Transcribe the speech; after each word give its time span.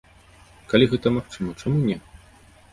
Калі 0.71 0.85
гэта 0.95 1.13
магчыма, 1.19 1.55
чаму 1.63 1.77
не? 1.93 2.01